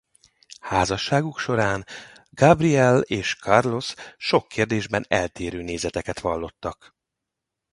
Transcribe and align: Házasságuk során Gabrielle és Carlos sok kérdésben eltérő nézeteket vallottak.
Házasságuk 0.61 1.37
során 1.37 1.85
Gabrielle 2.29 2.99
és 2.99 3.35
Carlos 3.39 3.93
sok 4.17 4.47
kérdésben 4.47 5.05
eltérő 5.07 5.61
nézeteket 5.61 6.19
vallottak. 6.19 6.95